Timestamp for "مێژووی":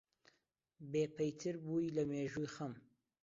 2.09-2.53